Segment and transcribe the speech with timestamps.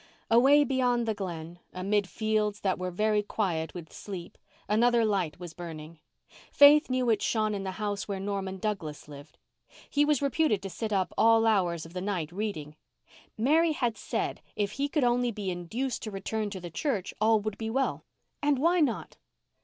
[0.31, 4.35] Away beyond the Glen, amid fields that were very quiet with sleep,
[4.67, 5.99] another light was burning.
[6.51, 9.37] Faith knew it shone in the house where Norman Douglas lived.
[9.87, 12.75] He was reputed to sit up all hours of the night reading.
[13.37, 17.39] Mary had said if he could only be induced to return to the church all
[17.39, 18.03] would be well.
[18.41, 19.17] And why not?